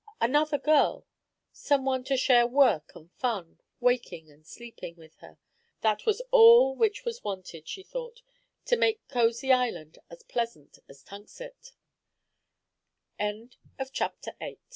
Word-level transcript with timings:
Another 0.19 0.57
girl, 0.57 1.05
some 1.51 1.85
one 1.85 2.03
to 2.05 2.17
share 2.17 2.47
work 2.47 2.95
and 2.95 3.11
fun, 3.11 3.59
waking 3.79 4.31
and 4.31 4.43
sleeping, 4.47 4.95
with 4.95 5.13
her, 5.17 5.37
that 5.81 6.07
was 6.07 6.23
all 6.31 6.75
which 6.75 7.05
was 7.05 7.23
wanted, 7.23 7.67
she 7.67 7.83
thought, 7.83 8.23
to 8.65 8.75
make 8.77 9.07
Causey 9.09 9.53
Island 9.53 9.99
as 10.09 10.23
pleasant 10.23 10.79
as 10.89 11.03
Tunxet. 11.03 11.73
CHAPTER 13.19 13.27
IX. 13.51 13.55
SHUT 13.93 14.01
UP 14.01 14.13
IN 14.13 14.33
THE 14.39 14.43
OVEN. 14.45 14.57